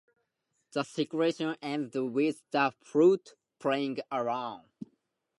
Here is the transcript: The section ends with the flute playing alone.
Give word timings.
The 0.71 0.81
section 0.81 1.57
ends 1.61 1.95
with 1.95 2.41
the 2.49 2.71
flute 2.83 3.35
playing 3.59 3.99
alone. 4.09 4.63